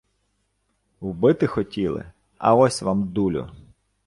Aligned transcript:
Вбити 1.01 1.47
хотіли. 1.47 2.11
А 2.37 2.55
ось 2.55 2.81
вам– 2.81 3.03
дулю! 3.13 3.51